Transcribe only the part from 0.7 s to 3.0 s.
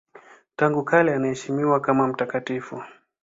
kale anaheshimiwa kama mtakatifu.